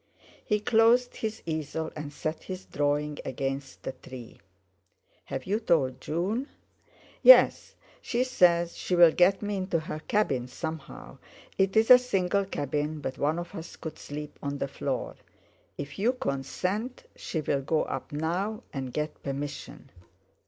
He 0.43 0.59
closed 0.59 1.17
his 1.17 1.43
easel, 1.45 1.91
and 1.95 2.11
set 2.11 2.41
his 2.45 2.65
drawing 2.65 3.19
against 3.23 3.83
the 3.83 3.91
tree. 3.91 4.39
"Have 5.25 5.45
you 5.45 5.59
told 5.59 6.01
June?" 6.01 6.47
"Yes; 7.21 7.75
she 8.01 8.23
says 8.23 8.75
she'll 8.75 9.11
get 9.11 9.43
me 9.43 9.57
into 9.57 9.77
her 9.79 9.99
cabin 9.99 10.47
somehow. 10.47 11.19
It's 11.59 11.91
a 11.91 11.99
single 11.99 12.45
cabin; 12.45 12.99
but 12.99 13.19
one 13.19 13.37
of 13.37 13.53
us 13.53 13.75
could 13.75 13.99
sleep 13.99 14.39
on 14.41 14.57
the 14.57 14.67
floor. 14.67 15.17
If 15.77 15.99
you 15.99 16.13
consent, 16.13 17.03
she'll 17.15 17.61
go 17.61 17.83
up 17.83 18.11
now 18.11 18.63
and 18.73 18.91
get 18.91 19.21
permission." 19.21 19.91